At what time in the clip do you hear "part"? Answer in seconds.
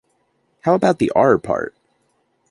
1.37-1.75